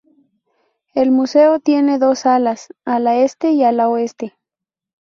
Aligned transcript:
El 0.95 1.11
museo 1.11 1.59
tiene 1.59 1.99
dos 1.99 2.25
alas: 2.25 2.69
ala 2.85 3.17
este 3.17 3.51
y 3.51 3.63
ala 3.63 3.87
oeste. 3.87 4.35